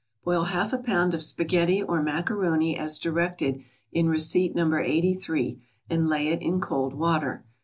= 0.13 0.23
Boil 0.25 0.45
half 0.45 0.73
a 0.73 0.79
pound 0.79 1.13
of 1.13 1.21
spaghetti 1.21 1.83
or 1.83 2.01
macaroni 2.01 2.75
as 2.75 2.97
directed 2.97 3.61
in 3.91 4.09
receipt 4.09 4.55
No. 4.55 4.73
83, 4.75 5.61
and 5.91 6.07
lay 6.07 6.29
it 6.29 6.41
in 6.41 6.59
cold 6.59 6.95
water. 6.95 7.45